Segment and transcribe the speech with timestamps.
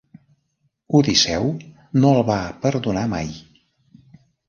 [0.99, 1.45] Odisseu
[2.01, 3.33] no el va perdonar mai.